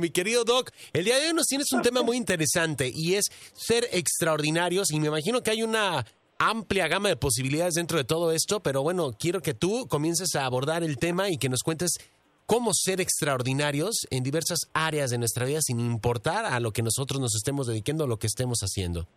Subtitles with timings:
[0.00, 3.24] Mi querido Doc, el día de hoy nos tienes un tema muy interesante y es
[3.52, 6.04] ser extraordinarios y me imagino que hay una
[6.38, 10.46] amplia gama de posibilidades dentro de todo esto, pero bueno, quiero que tú comiences a
[10.46, 11.98] abordar el tema y que nos cuentes
[12.46, 17.20] cómo ser extraordinarios en diversas áreas de nuestra vida sin importar a lo que nosotros
[17.20, 19.08] nos estemos dedicando, a lo que estemos haciendo.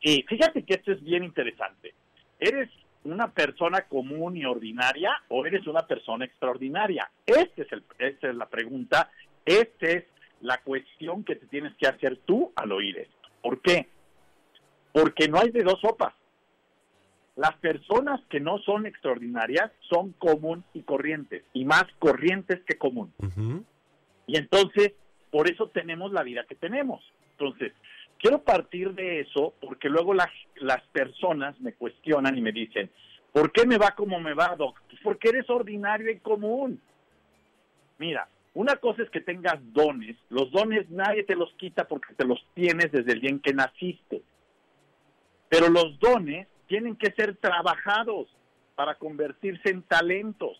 [0.00, 1.94] Y fíjate que esto es bien interesante.
[2.40, 2.70] ¿Eres
[3.04, 7.08] una persona común y ordinaria o eres una persona extraordinaria?
[7.24, 9.12] Este es el, esta es la pregunta
[9.44, 10.04] esta es
[10.40, 13.28] la cuestión que te tienes que hacer tú al oír esto.
[13.42, 13.88] ¿Por qué?
[14.92, 16.14] Porque no hay de dos sopas.
[17.36, 23.12] Las personas que no son extraordinarias son común y corrientes, y más corrientes que común.
[24.26, 24.92] Y entonces,
[25.30, 27.02] por eso tenemos la vida que tenemos.
[27.32, 27.72] Entonces,
[28.18, 32.90] quiero partir de eso porque luego las, las personas me cuestionan y me dicen,
[33.32, 34.80] ¿por qué me va como me va, Doc?
[34.88, 36.80] Pues porque eres ordinario y común.
[37.98, 38.28] Mira,
[38.60, 40.16] una cosa es que tengas dones.
[40.28, 43.54] Los dones nadie te los quita porque te los tienes desde el día en que
[43.54, 44.22] naciste.
[45.48, 48.28] Pero los dones tienen que ser trabajados
[48.74, 50.58] para convertirse en talentos.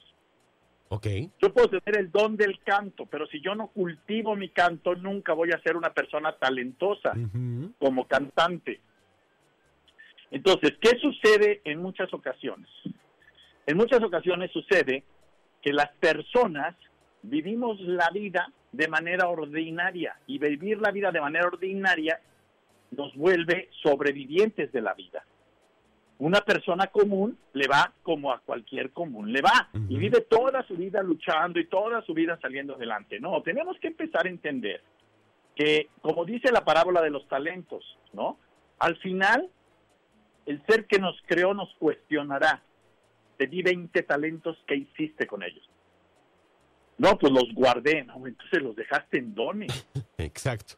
[0.89, 1.31] Okay.
[1.43, 5.35] Yo puedo tener el don del canto, pero si yo no cultivo mi canto, nunca
[5.35, 7.13] voy a ser una persona talentosa
[7.79, 8.81] como cantante.
[10.31, 12.69] Entonces, ¿qué sucede en muchas ocasiones?
[13.67, 15.05] En muchas ocasiones sucede
[15.61, 16.75] que las personas
[17.23, 22.21] vivimos la vida de manera ordinaria y vivir la vida de manera ordinaria
[22.91, 25.25] nos vuelve sobrevivientes de la vida.
[26.19, 30.77] Una persona común le va como a cualquier común le va y vive toda su
[30.77, 33.19] vida luchando y toda su vida saliendo adelante.
[33.19, 34.83] No, tenemos que empezar a entender
[35.57, 38.39] que, como dice la parábola de los talentos, ¿no?
[38.79, 39.49] Al final,
[40.47, 42.63] el ser que nos creó nos cuestionará.
[43.39, 45.67] Te di 20 talentos, ¿qué hiciste con ellos?
[47.01, 49.89] No, pues los guardé, no, entonces los dejaste en dones.
[50.19, 50.75] Exacto.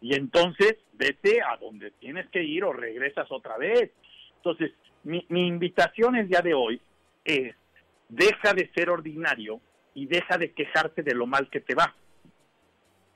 [0.00, 3.90] Y entonces vete a donde tienes que ir o regresas otra vez.
[4.36, 4.72] Entonces,
[5.02, 6.80] mi, mi invitación el día de hoy
[7.26, 7.54] es,
[8.08, 9.60] deja de ser ordinario
[9.92, 11.94] y deja de quejarte de lo mal que te va.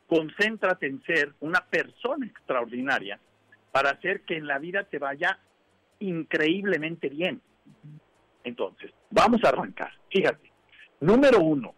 [0.07, 3.19] Concéntrate en ser una persona extraordinaria
[3.73, 5.39] para hacer que en la vida te vaya
[6.01, 7.41] increíblemente bien.
[8.45, 9.93] Entonces, vamos a arrancar.
[10.11, 10.53] Fíjate,
[11.01, 11.75] número uno,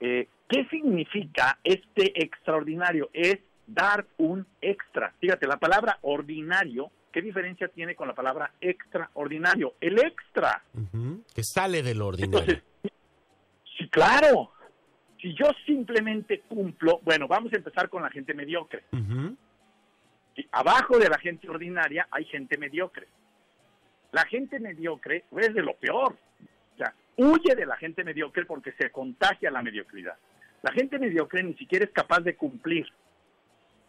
[0.00, 3.10] eh, ¿Qué significa este extraordinario?
[3.12, 5.14] Es dar un extra.
[5.20, 9.74] Fíjate, la palabra ordinario, ¿qué diferencia tiene con la palabra extraordinario?
[9.80, 10.62] El extra.
[11.34, 12.60] Que sale del ordinario.
[13.78, 14.52] sí, claro.
[15.20, 18.84] Si yo simplemente cumplo, bueno, vamos a empezar con la gente mediocre.
[20.50, 23.06] abajo de la gente ordinaria hay gente mediocre.
[24.12, 26.16] La gente mediocre es de lo peor
[27.16, 30.16] huye de la gente mediocre porque se contagia la mediocridad.
[30.62, 32.86] La gente mediocre ni siquiera es capaz de cumplir.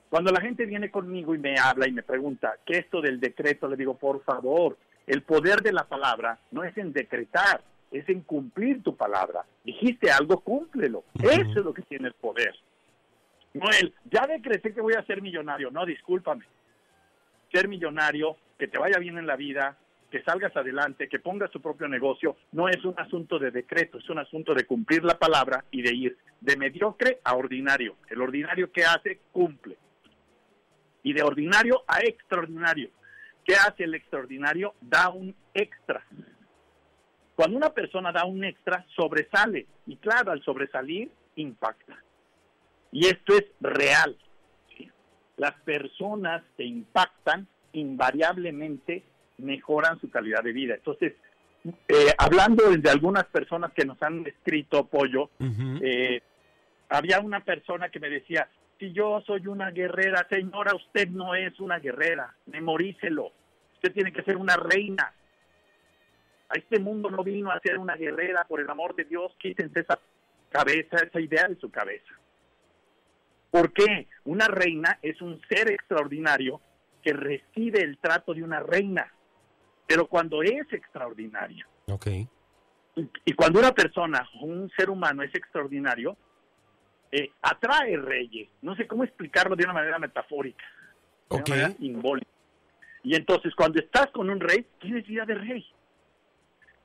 [0.09, 3.19] Cuando la gente viene conmigo y me habla y me pregunta, ¿qué es esto del
[3.19, 3.67] decreto?
[3.67, 4.77] Le digo, por favor,
[5.07, 7.61] el poder de la palabra no es en decretar,
[7.91, 9.45] es en cumplir tu palabra.
[9.63, 11.03] Dijiste algo, cúmplelo.
[11.15, 12.53] Eso es lo que tiene el poder.
[13.53, 15.71] No el, ya decreté que voy a ser millonario.
[15.71, 16.45] No, discúlpame.
[17.51, 19.77] Ser millonario, que te vaya bien en la vida,
[20.11, 24.09] que salgas adelante, que pongas tu propio negocio, no es un asunto de decreto, es
[24.09, 27.95] un asunto de cumplir la palabra y de ir de mediocre a ordinario.
[28.09, 29.77] El ordinario que hace, cumple.
[31.01, 32.91] Y de ordinario a extraordinario.
[33.45, 34.75] ¿Qué hace el extraordinario?
[34.81, 36.05] Da un extra.
[37.35, 39.65] Cuando una persona da un extra, sobresale.
[39.87, 41.97] Y claro, al sobresalir, impacta.
[42.91, 44.17] Y esto es real.
[45.37, 49.03] Las personas que impactan invariablemente
[49.41, 50.75] mejoran su calidad de vida.
[50.75, 51.13] Entonces,
[51.87, 55.29] eh, hablando de algunas personas que nos han escrito apoyo,
[55.81, 56.21] eh,
[56.89, 58.47] había una persona que me decía,
[58.79, 63.31] si yo soy una guerrera, señora, usted no es una guerrera, memorícelo,
[63.75, 65.13] usted tiene que ser una reina.
[66.49, 69.81] A este mundo no vino a ser una guerrera, por el amor de Dios, quítense
[69.81, 69.99] esa
[70.49, 72.11] cabeza, esa idea de su cabeza.
[73.51, 74.07] ¿Por qué?
[74.25, 76.59] Una reina es un ser extraordinario
[77.03, 79.11] que recibe el trato de una reina
[79.91, 81.65] pero cuando es extraordinario.
[81.85, 82.25] Okay.
[83.25, 86.15] Y, cuando una persona, un ser humano es extraordinario,
[87.11, 88.47] eh, atrae reyes.
[88.61, 90.63] No sé cómo explicarlo de una manera metafórica,
[91.29, 92.31] de una manera simbólica.
[93.03, 95.65] Y entonces, cuando estás con un rey, tienes vida de rey.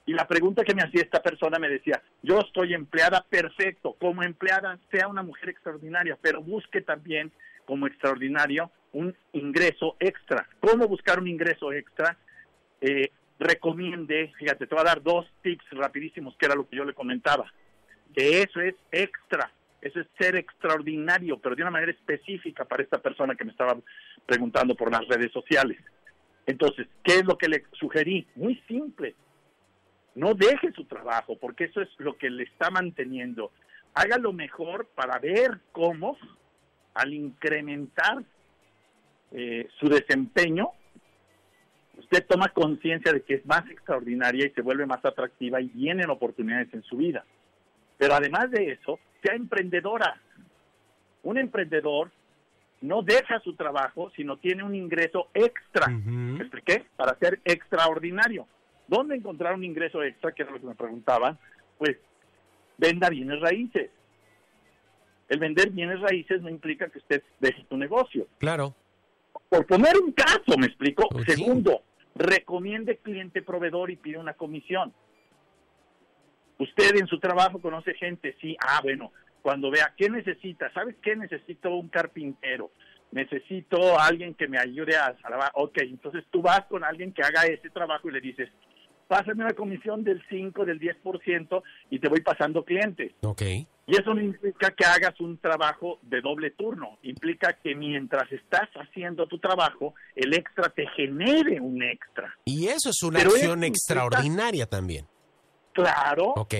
[0.04, 4.24] Y la pregunta que me hacía esta persona me decía, yo estoy empleada perfecto, como
[4.24, 7.30] empleada sea una mujer extraordinaria, pero busque también
[7.66, 10.48] como extraordinario un ingreso extra.
[10.58, 12.16] ¿Cómo buscar un ingreso extra?
[12.80, 16.84] Eh, recomiende, fíjate, te voy a dar dos tips rapidísimos, que era lo que yo
[16.84, 17.52] le comentaba,
[18.14, 19.50] que eso es extra.
[19.80, 23.76] Eso es ser extraordinario, pero de una manera específica para esta persona que me estaba
[24.24, 25.78] preguntando por las redes sociales.
[26.46, 28.26] Entonces, ¿qué es lo que le sugerí?
[28.34, 29.14] Muy simple.
[30.14, 33.52] No deje su trabajo, porque eso es lo que le está manteniendo.
[33.94, 36.16] Haga lo mejor para ver cómo,
[36.94, 38.24] al incrementar
[39.32, 40.70] eh, su desempeño,
[41.98, 46.10] usted toma conciencia de que es más extraordinaria y se vuelve más atractiva y vienen
[46.10, 47.24] oportunidades en su vida.
[47.98, 50.20] Pero además de eso, sea emprendedora.
[51.22, 52.10] Un emprendedor
[52.82, 55.88] no deja su trabajo, sino tiene un ingreso extra.
[55.88, 56.84] ¿Me expliqué?
[56.96, 58.46] Para ser extraordinario.
[58.86, 60.32] ¿Dónde encontrar un ingreso extra?
[60.32, 61.38] Que era lo que me preguntaban.
[61.78, 61.96] Pues
[62.78, 63.90] venda bienes raíces.
[65.28, 68.28] El vender bienes raíces no implica que usted deje su negocio.
[68.38, 68.74] Claro.
[69.48, 71.08] Por poner un caso, ¿me explico?
[71.08, 71.82] Pues Segundo,
[72.14, 74.92] recomiende cliente proveedor y pide una comisión.
[76.58, 79.12] Usted en su trabajo conoce gente, sí, ah, bueno,
[79.42, 81.14] cuando vea qué necesita, ¿sabes qué?
[81.14, 82.70] Necesito un carpintero,
[83.12, 85.50] necesito alguien que me ayude a salvar.
[85.54, 88.48] Ok, entonces tú vas con alguien que haga ese trabajo y le dices,
[89.06, 93.12] pásame una comisión del 5, del 10% y te voy pasando clientes.
[93.22, 93.42] Ok.
[93.88, 98.68] Y eso no implica que hagas un trabajo de doble turno, implica que mientras estás
[98.74, 102.36] haciendo tu trabajo, el extra te genere un extra.
[102.44, 105.06] Y eso es una acción extraordinaria también.
[105.72, 106.32] Claro.
[106.36, 106.54] Ok.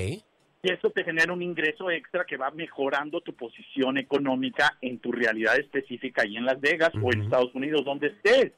[0.63, 5.11] Y eso te genera un ingreso extra que va mejorando tu posición económica en tu
[5.13, 8.53] realidad específica y en Las Vegas o en Estados Unidos, donde estés.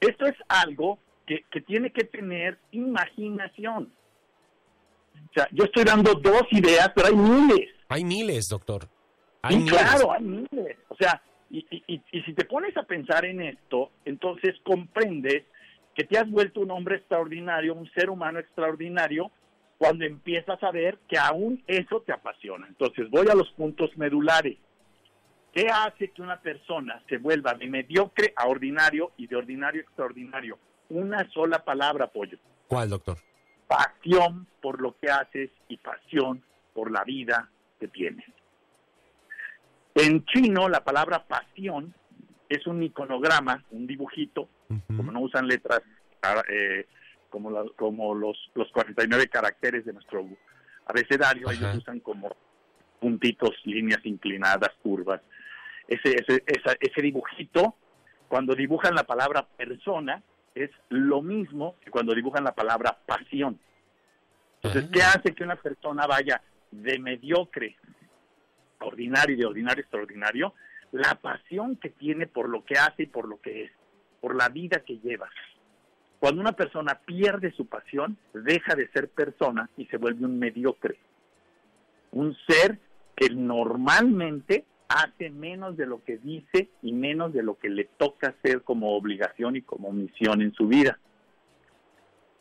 [0.00, 0.98] Esto es algo
[1.28, 3.92] que, que tiene que tener imaginación.
[5.14, 7.68] O sea, yo estoy dando dos ideas, pero hay miles.
[7.88, 8.88] Hay miles, doctor.
[9.42, 10.78] Hay claro, hay miles.
[10.88, 15.44] O sea, y, y, y, si te pones a pensar en esto, entonces comprendes
[15.94, 19.30] que te has vuelto un hombre extraordinario, un ser humano extraordinario,
[19.76, 22.66] cuando empiezas a ver que aún eso te apasiona.
[22.68, 24.56] Entonces voy a los puntos medulares.
[25.52, 29.84] ¿Qué hace que una persona se vuelva de mediocre a ordinario y de ordinario a
[29.84, 30.58] extraordinario?
[30.90, 32.38] Una sola palabra, pollo.
[32.66, 33.18] ¿Cuál, doctor?
[33.68, 36.42] pasión por lo que haces y pasión
[36.72, 37.48] por la vida
[37.78, 38.26] que tienes.
[39.94, 41.94] En chino, la palabra pasión
[42.48, 44.48] es un iconograma, un dibujito,
[44.96, 45.82] como no usan letras
[46.22, 46.86] ah, eh,
[47.30, 50.26] como, como los, los 49 caracteres de nuestro
[50.86, 52.34] abecedario, ellos usan como
[53.00, 55.20] puntitos, líneas inclinadas, curvas.
[55.86, 56.42] Ese, ese,
[56.80, 57.74] ese dibujito,
[58.28, 60.22] cuando dibujan la palabra persona,
[60.64, 63.58] es lo mismo que cuando dibujan la palabra pasión.
[64.62, 67.76] Entonces, ¿qué hace que una persona vaya de mediocre
[68.80, 70.54] a ordinario y de ordinario a extraordinario?
[70.92, 73.72] La pasión que tiene por lo que hace y por lo que es,
[74.20, 75.28] por la vida que lleva.
[76.18, 80.98] Cuando una persona pierde su pasión, deja de ser persona y se vuelve un mediocre.
[82.10, 82.78] Un ser
[83.14, 88.28] que normalmente hace menos de lo que dice y menos de lo que le toca
[88.28, 90.98] hacer como obligación y como misión en su vida.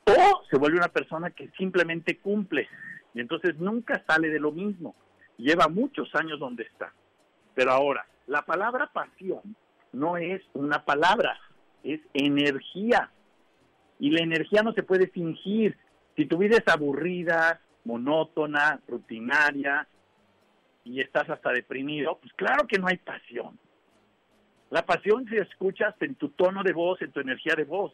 [0.06, 2.70] O se vuelve una persona que simplemente cumple
[3.14, 4.96] y entonces nunca sale de lo mismo.
[5.38, 6.94] Lleva muchos años donde está.
[7.54, 9.56] Pero ahora, la palabra pasión
[9.92, 11.40] no es una palabra,
[11.84, 13.12] es energía.
[14.00, 15.78] Y la energía no se puede fingir.
[16.16, 19.88] Si tu vida es aburrida, monótona, rutinaria,
[20.88, 23.60] y estás hasta deprimido, pues claro que no hay pasión.
[24.70, 27.94] La pasión se escucha en tu tono de voz, en tu energía de voz.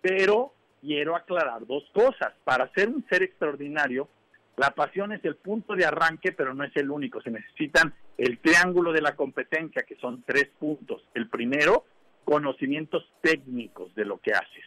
[0.00, 2.32] Pero quiero aclarar dos cosas.
[2.44, 4.08] Para ser un ser extraordinario,
[4.56, 7.20] la pasión es el punto de arranque, pero no es el único.
[7.22, 11.02] Se necesitan el triángulo de la competencia, que son tres puntos.
[11.14, 11.84] El primero,
[12.24, 14.64] conocimientos técnicos de lo que haces.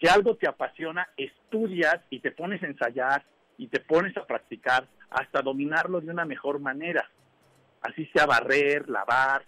[0.00, 3.24] Si algo te apasiona, estudias y te pones a ensayar
[3.56, 7.08] y te pones a practicar hasta dominarlo de una mejor manera.
[7.82, 9.44] Así sea barrer, lavar,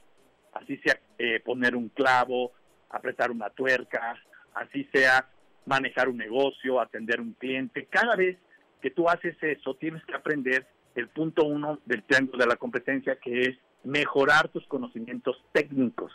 [0.52, 2.52] así sea eh, poner un clavo,
[2.90, 4.16] apretar una tuerca,
[4.54, 5.28] así sea
[5.66, 7.86] manejar un negocio, atender un cliente.
[7.86, 8.36] Cada vez
[8.80, 13.16] que tú haces eso, tienes que aprender el punto uno del triángulo de la competencia,
[13.16, 16.12] que es mejorar tus conocimientos técnicos.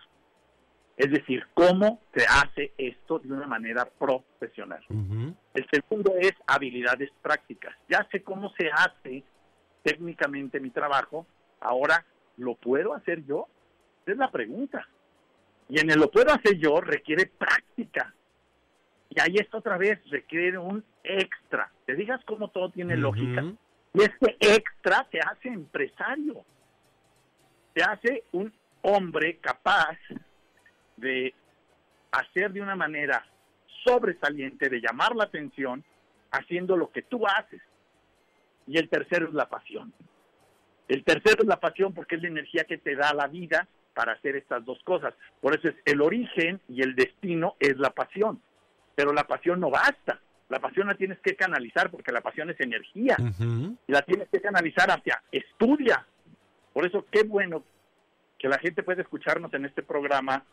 [0.97, 4.83] Es decir, cómo se hace esto de una manera profesional.
[5.53, 7.73] El segundo es habilidades prácticas.
[7.87, 9.23] Ya sé cómo se hace
[9.83, 11.25] técnicamente mi trabajo,
[11.59, 12.05] ahora
[12.37, 13.47] lo puedo hacer yo.
[14.03, 14.87] Esa es la pregunta.
[15.67, 18.13] Y en el lo puedo hacer yo requiere práctica.
[19.09, 21.71] Y ahí está otra vez, requiere un extra.
[21.85, 23.43] Te digas cómo todo tiene lógica.
[23.93, 26.43] Y este extra te hace empresario.
[27.73, 29.97] Te hace un hombre capaz
[30.97, 31.33] de
[32.11, 33.25] hacer de una manera
[33.83, 35.83] sobresaliente, de llamar la atención,
[36.31, 37.61] haciendo lo que tú haces.
[38.69, 39.91] Y el tercero es la pasión.
[40.87, 44.13] El tercero es la pasión porque es la energía que te da la vida para
[44.13, 45.15] hacer estas dos cosas.
[45.41, 48.39] Por eso es el origen y el destino es la pasión.
[48.93, 50.21] Pero la pasión no basta.
[50.49, 53.17] La pasión la tienes que canalizar porque la pasión es energía.
[53.87, 56.05] Y la tienes que canalizar hacia estudia.
[56.71, 57.63] Por eso qué bueno
[58.37, 60.45] que la gente puede escucharnos en este programa,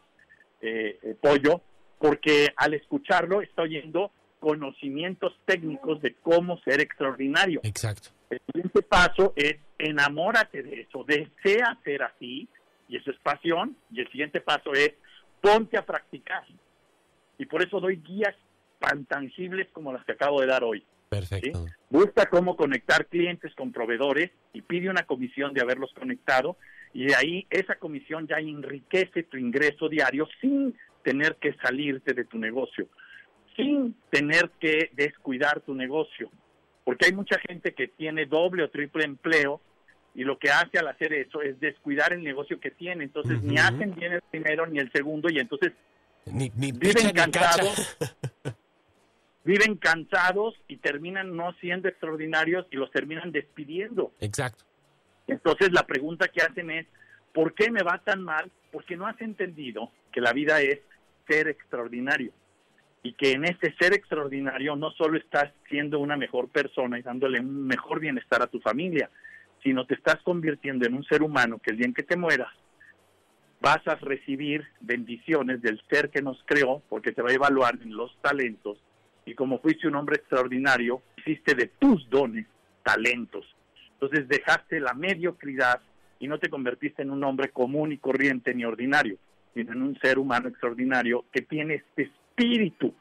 [0.62, 1.60] eh, eh, Pollo,
[1.98, 4.10] porque al escucharlo está oyendo
[4.46, 7.58] conocimientos técnicos de cómo ser extraordinario.
[7.64, 8.10] Exacto.
[8.30, 12.48] El siguiente paso es enamórate de eso, desea ser así,
[12.88, 14.92] y eso es pasión, y el siguiente paso es
[15.40, 16.44] ponte a practicar.
[17.38, 18.36] Y por eso doy guías
[18.78, 20.84] tan tangibles como las que acabo de dar hoy.
[21.08, 21.66] Perfecto.
[21.90, 26.56] Busca cómo conectar clientes con proveedores y pide una comisión de haberlos conectado
[26.92, 30.72] y de ahí esa comisión ya enriquece tu ingreso diario sin
[31.02, 32.88] tener que salirte de tu negocio,
[33.56, 36.30] sin tener que descuidar tu negocio,
[36.84, 39.60] porque hay mucha gente que tiene doble o triple empleo
[40.14, 43.58] y lo que hace al hacer eso es descuidar el negocio que tiene, entonces ni
[43.58, 45.72] hacen bien el primero ni el segundo y entonces
[46.26, 47.96] viven cansados.
[49.44, 54.12] viven cansados y terminan no siendo extraordinarios y los terminan despidiendo.
[54.20, 54.64] Exacto.
[55.26, 56.86] Entonces la pregunta que hacen es,
[57.32, 58.50] ¿por qué me va tan mal?
[58.72, 60.80] Porque no has entendido que la vida es
[61.28, 62.32] ser extraordinario
[63.06, 67.38] y que en ese ser extraordinario no solo estás siendo una mejor persona y dándole
[67.38, 69.08] un mejor bienestar a tu familia,
[69.62, 72.52] sino te estás convirtiendo en un ser humano que el día en que te mueras
[73.60, 77.96] vas a recibir bendiciones del ser que nos creó porque te va a evaluar en
[77.96, 78.76] los talentos
[79.24, 82.46] y como fuiste un hombre extraordinario, hiciste de tus dones
[82.82, 83.46] talentos.
[83.92, 85.80] Entonces dejaste la mediocridad
[86.18, 89.16] y no te convertiste en un hombre común y corriente ni ordinario,
[89.54, 92.94] sino en un ser humano extraordinario que tiene este espíritu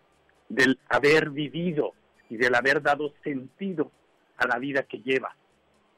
[0.50, 1.94] del haber vivido
[2.30, 3.92] y del haber dado sentido
[4.38, 5.36] a la vida que lleva.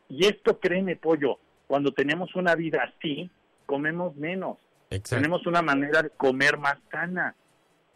[0.09, 3.29] Y esto, créeme, pollo, cuando tenemos una vida así,
[3.65, 4.57] comemos menos.
[5.09, 7.35] Tenemos una manera de comer más sana,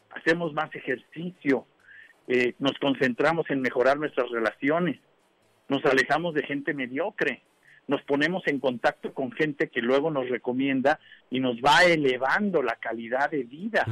[0.10, 1.66] hacemos más ejercicio,
[2.28, 5.00] eh, nos concentramos en mejorar nuestras relaciones,
[5.70, 7.44] nos alejamos de gente mediocre,
[7.88, 12.76] nos ponemos en contacto con gente que luego nos recomienda y nos va elevando la
[12.76, 13.86] calidad de vida.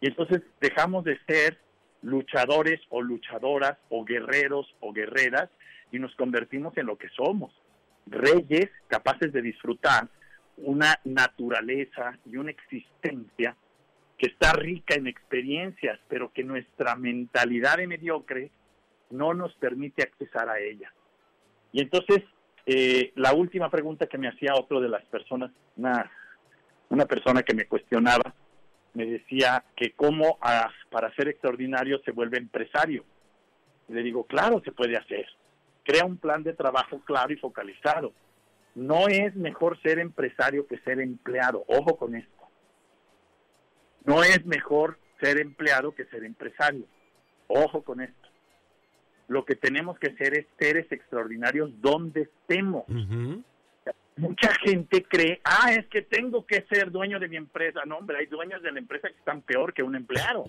[0.00, 1.58] Y entonces dejamos de ser
[2.02, 5.50] luchadores o luchadoras o guerreros o guerreras
[5.92, 7.52] y nos convertimos en lo que somos,
[8.06, 10.08] reyes capaces de disfrutar
[10.56, 13.56] una naturaleza y una existencia
[14.16, 18.50] que está rica en experiencias, pero que nuestra mentalidad de mediocre
[19.10, 20.92] no nos permite accesar a ella.
[21.72, 22.22] Y entonces,
[22.66, 26.10] eh, la última pregunta que me hacía otro de las personas, una,
[26.90, 28.34] una persona que me cuestionaba,
[28.94, 30.38] me decía que cómo
[30.90, 33.04] para ser extraordinario se vuelve empresario.
[33.88, 35.26] le digo, claro, se puede hacer.
[35.84, 38.12] Crea un plan de trabajo claro y focalizado.
[38.74, 41.64] No es mejor ser empresario que ser empleado.
[41.66, 42.30] Ojo con esto.
[44.04, 46.84] No es mejor ser empleado que ser empresario.
[47.48, 48.28] Ojo con esto.
[49.28, 52.84] Lo que tenemos que ser es seres extraordinarios donde estemos.
[54.16, 57.80] Mucha gente cree, ah, es que tengo que ser dueño de mi empresa.
[57.86, 60.46] No, hombre, hay dueños de la empresa que están peor que un empleado.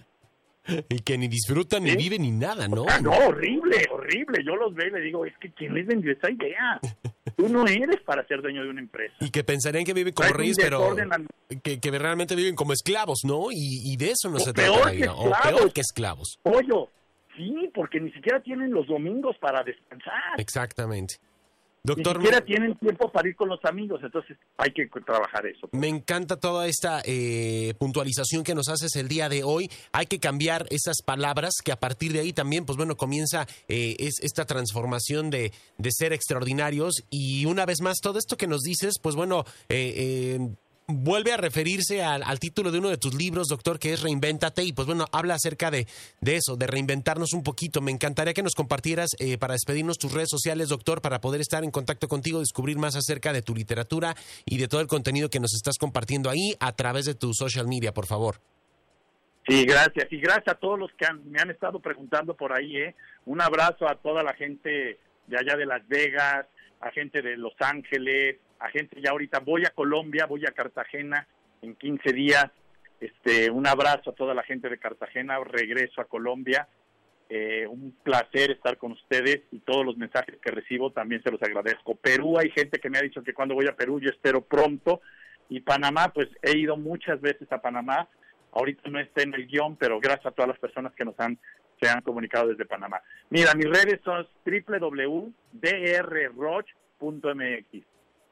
[0.89, 2.85] Y que ni disfrutan, ni viven, ni nada, ¿no?
[2.87, 4.43] Ah, no, horrible, horrible.
[4.45, 6.79] Yo los veo y le digo, es que ¿quién les vendió esa idea?
[7.35, 9.15] Tú no eres para ser dueño de una empresa.
[9.19, 10.95] Y que pensarían que viven como reyes, pero
[11.63, 13.47] que, que, realmente viven como esclavos, ¿no?
[13.51, 16.37] Y, de eso no se trata la O peor que esclavos.
[16.43, 16.89] Pollo,
[17.35, 20.39] sí, porque ni siquiera tienen los domingos para descansar.
[20.39, 21.15] Exactamente.
[21.83, 25.67] Doctor, Ni siquiera tienen tiempo para ir con los amigos, entonces hay que trabajar eso.
[25.71, 29.69] Me encanta toda esta eh, puntualización que nos haces el día de hoy.
[29.91, 33.95] Hay que cambiar esas palabras que a partir de ahí también, pues bueno, comienza eh,
[33.97, 37.03] es esta transformación de, de ser extraordinarios.
[37.09, 40.37] Y una vez más, todo esto que nos dices, pues bueno, eh,
[40.91, 44.73] vuelve a referirse al, título de uno de tus libros, doctor, que es Reinvéntate, y
[44.73, 45.87] pues bueno, habla acerca de,
[46.19, 47.81] de eso, de reinventarnos un poquito.
[47.81, 51.63] Me encantaría que nos compartieras eh, para despedirnos tus redes sociales, doctor, para poder estar
[51.63, 55.39] en contacto contigo, descubrir más acerca de tu literatura y de todo el contenido que
[55.39, 58.41] nos estás compartiendo ahí a través de tu social media, por favor.
[59.47, 60.07] Sí, gracias.
[60.11, 62.77] Y gracias a todos los que me han estado preguntando por ahí.
[62.77, 62.95] ¿eh?
[63.25, 66.45] Un abrazo a toda la gente de allá de Las Vegas,
[66.79, 69.39] a gente de Los Ángeles, a gente ya ahorita.
[69.39, 71.27] Voy a Colombia, voy a Cartagena
[71.61, 72.45] en 15 días.
[72.99, 76.67] Este, un abrazo a toda la gente de Cartagena, regreso a Colombia.
[77.29, 81.41] Eh, un placer estar con ustedes y todos los mensajes que recibo también se los
[81.41, 81.95] agradezco.
[81.95, 85.01] Perú, hay gente que me ha dicho que cuando voy a Perú yo espero pronto.
[85.49, 88.07] Y Panamá, pues he ido muchas veces a Panamá.
[88.51, 91.39] Ahorita no está en el guion, pero gracias a todas las personas que nos han
[91.81, 93.01] se han comunicado desde Panamá.
[93.31, 95.31] Mira, mis redes son www.drroch.mx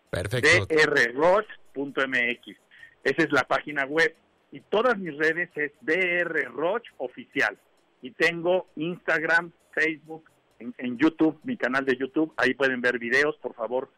[0.10, 0.66] Perfecto.
[0.66, 2.58] drroch.mx.
[3.04, 4.16] Esa es la página web.
[4.52, 7.58] Y todas mis redes es drroch oficial.
[8.02, 12.34] Y tengo Instagram, Facebook, en, en YouTube, mi canal de YouTube.
[12.38, 13.90] Ahí pueden ver videos, por favor,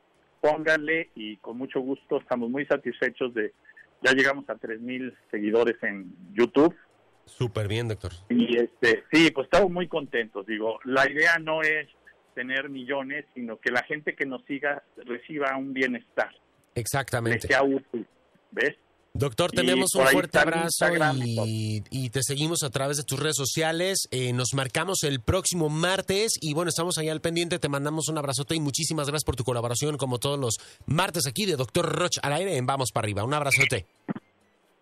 [0.41, 3.53] pónganle y con mucho gusto estamos muy satisfechos de,
[4.01, 6.75] ya llegamos a 3.000 seguidores en YouTube.
[7.25, 8.11] Súper bien, doctor.
[8.29, 10.45] Y este, sí, pues estamos muy contentos.
[10.45, 11.87] Digo, la idea no es
[12.33, 16.31] tener millones, sino que la gente que nos siga reciba un bienestar.
[16.75, 17.39] Exactamente.
[17.39, 18.07] Que sea útil.
[18.51, 18.75] ¿Ves?
[19.13, 20.85] Doctor, tenemos un fuerte abrazo
[21.17, 24.07] y te seguimos a través de tus redes sociales.
[24.11, 27.59] Eh, nos marcamos el próximo martes y bueno, estamos ahí al pendiente.
[27.59, 31.45] Te mandamos un abrazote y muchísimas gracias por tu colaboración como todos los martes aquí
[31.45, 33.25] de Doctor Roch al aire en Vamos para arriba.
[33.25, 33.85] Un abrazote.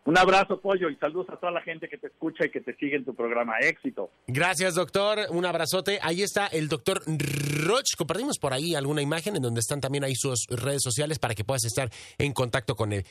[0.05, 2.75] Un abrazo, Pollo, y saludos a toda la gente que te escucha y que te
[2.77, 3.59] sigue en tu programa.
[3.59, 4.09] Éxito.
[4.27, 5.19] Gracias, doctor.
[5.29, 5.99] Un abrazote.
[6.01, 7.95] Ahí está el doctor Roch.
[7.97, 11.43] Compartimos por ahí alguna imagen en donde están también ahí sus redes sociales para que
[11.43, 13.05] puedas estar en contacto con él.